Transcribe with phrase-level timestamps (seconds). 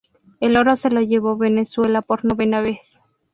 [0.39, 2.97] El oro se lo llevó Venezuela por novena vez.